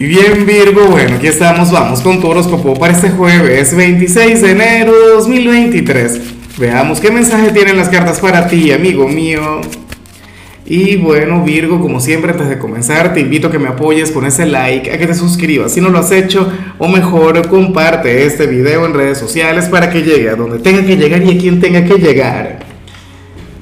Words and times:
Y 0.00 0.06
bien 0.06 0.46
Virgo, 0.46 0.86
bueno, 0.86 1.16
aquí 1.16 1.26
estamos, 1.26 1.70
vamos 1.70 2.00
con 2.00 2.22
tu 2.22 2.28
horóscopo 2.28 2.72
para 2.72 2.94
este 2.94 3.10
jueves 3.10 3.76
26 3.76 4.40
de 4.40 4.50
enero 4.52 4.98
de 4.98 5.08
2023. 5.12 6.20
Veamos 6.56 7.00
qué 7.00 7.10
mensaje 7.10 7.50
tienen 7.50 7.76
las 7.76 7.90
cartas 7.90 8.18
para 8.18 8.48
ti, 8.48 8.72
amigo 8.72 9.06
mío. 9.06 9.60
Y 10.64 10.96
bueno, 10.96 11.44
Virgo, 11.44 11.82
como 11.82 12.00
siempre, 12.00 12.32
antes 12.32 12.48
de 12.48 12.58
comenzar, 12.58 13.12
te 13.12 13.20
invito 13.20 13.48
a 13.48 13.50
que 13.50 13.58
me 13.58 13.68
apoyes 13.68 14.10
con 14.10 14.24
ese 14.24 14.46
like, 14.46 14.90
a 14.90 14.96
que 14.96 15.06
te 15.06 15.14
suscribas 15.14 15.74
si 15.74 15.82
no 15.82 15.90
lo 15.90 15.98
has 15.98 16.10
hecho, 16.12 16.50
o 16.78 16.88
mejor, 16.88 17.46
comparte 17.50 18.24
este 18.24 18.46
video 18.46 18.86
en 18.86 18.94
redes 18.94 19.18
sociales 19.18 19.66
para 19.66 19.90
que 19.90 20.00
llegue 20.00 20.30
a 20.30 20.34
donde 20.34 20.60
tenga 20.60 20.82
que 20.82 20.96
llegar 20.96 21.22
y 21.22 21.36
a 21.36 21.38
quien 21.38 21.60
tenga 21.60 21.84
que 21.84 21.98
llegar. 21.98 22.69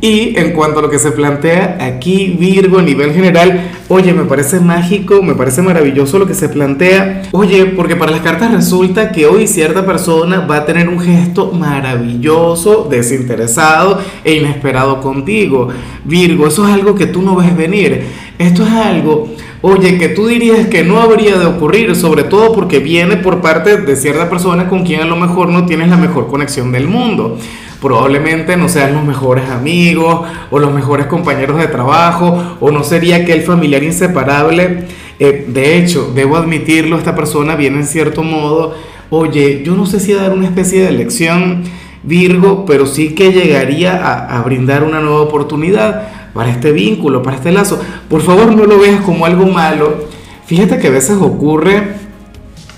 Y 0.00 0.38
en 0.38 0.52
cuanto 0.52 0.80
a 0.80 0.82
lo 0.82 0.90
que 0.90 0.98
se 0.98 1.10
plantea 1.10 1.78
aquí, 1.80 2.36
Virgo, 2.38 2.78
a 2.78 2.82
nivel 2.82 3.14
general, 3.14 3.70
oye, 3.88 4.12
me 4.12 4.24
parece 4.24 4.60
mágico, 4.60 5.22
me 5.22 5.34
parece 5.34 5.62
maravilloso 5.62 6.18
lo 6.18 6.26
que 6.26 6.34
se 6.34 6.50
plantea. 6.50 7.22
Oye, 7.32 7.64
porque 7.64 7.96
para 7.96 8.12
las 8.12 8.20
cartas 8.20 8.52
resulta 8.52 9.10
que 9.10 9.24
hoy 9.24 9.46
cierta 9.46 9.86
persona 9.86 10.40
va 10.40 10.58
a 10.58 10.66
tener 10.66 10.90
un 10.90 11.00
gesto 11.00 11.50
maravilloso, 11.52 12.86
desinteresado 12.90 13.98
e 14.22 14.34
inesperado 14.34 15.00
contigo. 15.00 15.68
Virgo, 16.04 16.46
eso 16.46 16.68
es 16.68 16.74
algo 16.74 16.94
que 16.94 17.06
tú 17.06 17.22
no 17.22 17.34
ves 17.34 17.56
venir. 17.56 18.04
Esto 18.38 18.64
es 18.64 18.72
algo, 18.72 19.30
oye, 19.62 19.96
que 19.96 20.10
tú 20.10 20.26
dirías 20.26 20.66
que 20.66 20.84
no 20.84 21.00
habría 21.00 21.38
de 21.38 21.46
ocurrir, 21.46 21.96
sobre 21.96 22.24
todo 22.24 22.52
porque 22.52 22.80
viene 22.80 23.16
por 23.16 23.40
parte 23.40 23.78
de 23.78 23.96
cierta 23.96 24.28
persona 24.28 24.68
con 24.68 24.84
quien 24.84 25.00
a 25.00 25.06
lo 25.06 25.16
mejor 25.16 25.48
no 25.48 25.64
tienes 25.64 25.88
la 25.88 25.96
mejor 25.96 26.28
conexión 26.28 26.70
del 26.70 26.86
mundo 26.86 27.38
probablemente 27.86 28.56
no 28.56 28.68
sean 28.68 28.94
los 28.94 29.04
mejores 29.04 29.48
amigos 29.48 30.26
o 30.50 30.58
los 30.58 30.74
mejores 30.74 31.06
compañeros 31.06 31.56
de 31.56 31.68
trabajo 31.68 32.56
o 32.58 32.72
no 32.72 32.82
sería 32.82 33.18
aquel 33.18 33.42
familiar 33.42 33.84
inseparable. 33.84 34.86
Eh, 35.20 35.44
de 35.46 35.78
hecho, 35.78 36.10
debo 36.12 36.36
admitirlo, 36.36 36.98
esta 36.98 37.14
persona 37.14 37.54
viene 37.54 37.76
en 37.76 37.86
cierto 37.86 38.24
modo, 38.24 38.74
oye, 39.08 39.62
yo 39.64 39.76
no 39.76 39.86
sé 39.86 40.00
si 40.00 40.12
dar 40.12 40.32
una 40.32 40.46
especie 40.46 40.82
de 40.82 40.90
lección 40.90 41.62
Virgo, 42.02 42.66
pero 42.66 42.86
sí 42.86 43.14
que 43.14 43.32
llegaría 43.32 44.04
a, 44.04 44.36
a 44.36 44.42
brindar 44.42 44.82
una 44.82 45.00
nueva 45.00 45.20
oportunidad 45.20 46.08
para 46.34 46.50
este 46.50 46.72
vínculo, 46.72 47.22
para 47.22 47.36
este 47.36 47.52
lazo. 47.52 47.80
Por 48.08 48.20
favor, 48.20 48.52
no 48.52 48.64
lo 48.64 48.80
veas 48.80 49.00
como 49.02 49.26
algo 49.26 49.46
malo. 49.46 50.06
Fíjate 50.46 50.80
que 50.80 50.88
a 50.88 50.90
veces 50.90 51.18
ocurre 51.20 51.94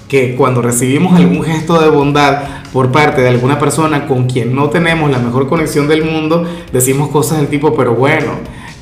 que 0.06 0.36
cuando 0.36 0.60
recibimos 0.60 1.14
algún 1.14 1.42
gesto 1.44 1.80
de 1.80 1.88
bondad 1.88 2.57
por 2.72 2.92
parte 2.92 3.22
de 3.22 3.28
alguna 3.28 3.58
persona 3.58 4.06
con 4.06 4.27
quien 4.27 4.55
no 4.55 4.69
tenemos 4.70 5.11
la 5.11 5.19
mejor 5.19 5.48
conexión 5.48 5.88
del 5.88 6.05
mundo, 6.05 6.44
decimos 6.72 7.08
cosas 7.08 7.38
del 7.38 7.48
tipo, 7.48 7.75
pero 7.75 7.94
bueno, 7.94 8.33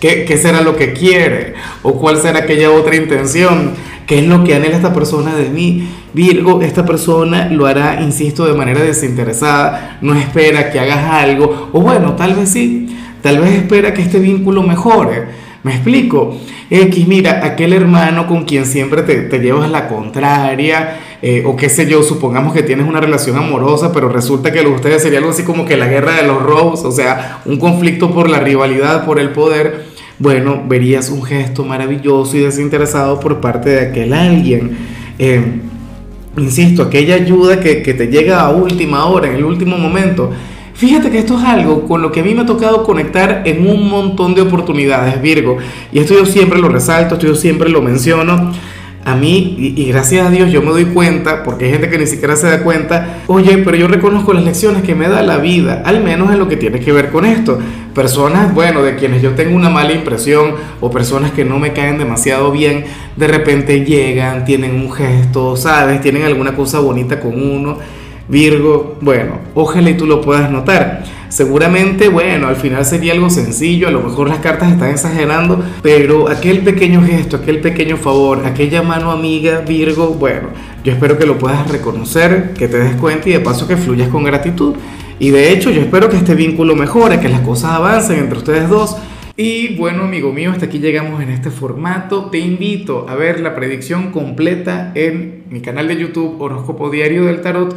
¿qué, 0.01 0.25
qué 0.25 0.37
será 0.37 0.61
lo 0.61 0.77
que 0.77 0.93
quiere? 0.93 1.55
¿O 1.83 1.93
cuál 1.93 2.19
será 2.19 2.41
aquella 2.41 2.71
otra 2.71 2.97
intención? 2.97 3.73
¿Qué 4.07 4.21
es 4.21 4.27
lo 4.27 4.45
que 4.45 4.55
anhela 4.55 4.77
esta 4.77 4.95
persona 4.95 5.35
de 5.35 5.51
mí? 5.51 5.89
Virgo, 6.13 6.63
esta 6.63 6.87
persona 6.87 7.49
lo 7.51 7.67
hará, 7.67 8.01
insisto, 8.01 8.47
de 8.47 8.55
manera 8.55 8.81
desinteresada, 8.81 9.99
no 10.01 10.15
espera 10.15 10.71
que 10.71 10.81
hagas 10.81 11.13
algo, 11.13 11.71
o 11.73 11.81
bueno, 11.81 12.15
tal 12.15 12.35
vez 12.35 12.49
sí, 12.51 12.97
tal 13.21 13.41
vez 13.41 13.51
espera 13.53 13.93
que 13.93 14.03
este 14.03 14.19
vínculo 14.19 14.63
mejore. 14.63 15.46
¿Me 15.67 15.73
explico? 15.73 16.39
X, 16.71 17.09
mira, 17.09 17.45
aquel 17.45 17.73
hermano 17.73 18.29
con 18.29 18.45
quien 18.45 18.67
siempre 18.67 19.03
te, 19.03 19.23
te 19.23 19.41
llevas 19.41 19.69
la 19.69 19.89
contraria, 19.89 21.01
eh, 21.21 21.43
o 21.45 21.57
qué 21.57 21.69
sé 21.69 21.89
yo, 21.89 22.05
supongamos 22.05 22.55
que 22.55 22.63
tienes 22.63 22.87
una 22.87 23.01
relación 23.01 23.37
amorosa, 23.37 23.91
pero 23.93 24.09
resulta 24.09 24.53
que 24.53 24.63
lo 24.63 24.69
de 24.69 24.75
ustedes 24.77 25.03
sería 25.03 25.19
algo 25.19 25.33
así 25.33 25.43
como 25.43 25.65
que 25.65 25.77
la 25.77 25.89
guerra 25.89 26.13
de 26.13 26.23
los 26.23 26.41
robos, 26.41 26.85
o 26.85 26.93
sea, 26.93 27.41
un 27.47 27.59
conflicto 27.59 28.13
por 28.13 28.31
la 28.31 28.39
rivalidad, 28.39 29.05
por 29.05 29.19
el 29.19 29.31
poder, 29.31 29.87
bueno, 30.21 30.63
verías 30.69 31.11
un 31.11 31.25
gesto 31.25 31.65
maravilloso 31.65 32.37
y 32.37 32.43
desinteresado 32.43 33.19
por 33.19 33.41
parte 33.41 33.71
de 33.71 33.81
aquel 33.89 34.13
alguien. 34.13 34.79
Eh, 35.19 35.43
insisto, 36.37 36.85
aquella 36.85 37.17
ayuda 37.17 37.59
que, 37.59 37.83
que 37.83 37.93
te 37.93 38.07
llega 38.07 38.43
a 38.43 38.51
última 38.51 39.07
hora, 39.07 39.27
en 39.27 39.35
el 39.35 39.45
último 39.45 39.77
momento. 39.79 40.31
Fíjate 40.77 41.11
que 41.11 41.19
esto 41.19 41.39
es 41.39 41.45
algo 41.45 41.87
con 41.87 42.03
lo 42.03 42.13
que 42.13 42.21
a 42.21 42.23
mí 42.23 42.35
me 42.35 42.43
ha 42.43 42.47
tocado 42.47 42.85
conectar 42.85 43.43
en 43.47 43.67
un 43.67 43.89
montón 43.89 44.35
de 44.35 44.43
oportunidades, 44.43 45.23
Virgo. 45.23 45.57
Y 45.91 46.01
esto 46.01 46.13
yo 46.13 46.27
siempre 46.27 46.59
lo 46.59 46.69
resalto, 46.69 47.15
esto 47.15 47.27
yo 47.27 47.35
siempre 47.35 47.71
lo 47.71 47.81
menciono 47.81 48.53
a 49.07 49.15
mí, 49.15 49.55
y, 49.57 49.85
gracias 49.87 50.27
a 50.27 50.31
Dios 50.31 50.51
yo 50.51 50.63
me 50.63 50.71
doy 50.71 50.87
cuenta, 50.87 51.45
porque 51.45 51.67
hay 51.67 51.71
gente 51.71 51.89
que 51.89 51.97
ni 51.97 52.09
siquiera 52.09 52.35
se 52.35 52.49
da 52.49 52.65
cuenta, 52.65 53.21
oye, 53.29 53.59
pero 53.59 53.77
yo 53.77 53.87
reconozco 53.87 54.33
las 54.33 54.43
lecciones 54.43 54.83
que 54.83 54.97
me 54.97 55.09
da 55.09 55.23
la 55.23 55.39
vida, 55.39 55.81
al 55.87 56.03
menos 56.03 56.33
en 56.33 56.41
lo 56.41 56.49
que 56.49 56.57
tiene 56.57 56.81
que 56.81 56.91
ver 56.91 57.11
con 57.11 57.25
esto. 57.25 57.61
Personas, 57.95 58.53
bueno, 58.53 58.83
de 58.83 58.97
quienes 58.97 59.23
yo 59.23 59.31
tengo 59.35 59.55
una 59.55 59.71
mala 59.71 59.93
impresión 59.93 60.57
o 60.81 60.91
personas 60.91 61.31
que 61.31 61.45
no 61.45 61.61
me 61.61 61.73
caen 61.73 61.99
demasiado 61.99 62.51
bien, 62.51 62.85
de 63.17 63.29
repente 63.29 63.85
llegan, 63.85 64.45
tienen 64.45 64.75
un 64.75 64.93
gesto, 64.93 65.57
¿sabes? 65.57 66.01
Tienen 66.01 66.25
alguna 66.25 66.57
cosa 66.57 66.81
bonita 66.81 67.21
con 67.21 67.41
uno 67.41 67.79
Virgo, 68.29 68.97
bueno, 69.01 69.39
ojalá 69.55 69.91
y 69.91 69.97
tú 69.97 70.07
lo 70.07 70.21
puedas 70.21 70.51
notar. 70.51 71.05
Seguramente, 71.29 72.09
bueno, 72.09 72.49
al 72.49 72.57
final 72.57 72.85
sería 72.85 73.13
algo 73.13 73.31
sencillo, 73.31 73.89
a 73.89 73.91
lo 73.91 74.01
mejor 74.01 74.29
las 74.29 74.39
cartas 74.39 74.73
están 74.73 74.91
exagerando, 74.91 75.63
pero 75.83 76.29
aquel 76.29 76.61
pequeño 76.61 77.03
gesto, 77.03 77.37
aquel 77.37 77.61
pequeño 77.61 77.97
favor, 77.97 78.47
aquella 78.47 78.83
mano 78.83 79.11
amiga, 79.11 79.61
Virgo, 79.61 80.09
bueno, 80.09 80.49
yo 80.85 80.93
espero 80.93 81.19
que 81.19 81.27
lo 81.27 81.39
puedas 81.39 81.69
reconocer, 81.71 82.53
que 82.55 82.69
te 82.69 82.79
des 82.79 82.97
cuenta 82.97 83.29
y 83.29 83.33
de 83.33 83.41
paso 83.41 83.67
que 83.67 83.77
fluyas 83.77 84.09
con 84.09 84.25
gratitud. 84.25 84.75
Y 85.19 85.31
de 85.31 85.53
hecho, 85.53 85.71
yo 85.71 85.81
espero 85.81 86.09
que 86.09 86.17
este 86.17 86.35
vínculo 86.35 86.77
mejore, 86.77 87.19
que 87.21 87.29
las 87.29 87.41
cosas 87.41 87.73
avancen 87.73 88.19
entre 88.19 88.39
ustedes 88.39 88.69
dos. 88.69 88.97
Y 89.37 89.77
bueno, 89.77 90.05
amigo 90.05 90.33
mío, 90.33 90.51
hasta 90.51 90.67
aquí 90.67 90.79
llegamos 90.79 91.23
en 91.23 91.31
este 91.31 91.51
formato. 91.51 92.27
Te 92.27 92.39
invito 92.39 93.07
a 93.09 93.15
ver 93.15 93.41
la 93.41 93.55
predicción 93.55 94.11
completa 94.13 94.93
en 94.95 95.45
mi 95.51 95.61
canal 95.61 95.89
de 95.89 95.97
YouTube 95.97 96.41
Horóscopo 96.41 96.91
Diario 96.91 97.25
del 97.25 97.41
Tarot 97.41 97.77